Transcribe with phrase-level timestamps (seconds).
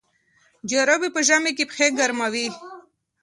[0.69, 2.47] جرابې په ژمي کې پښې ګرموي.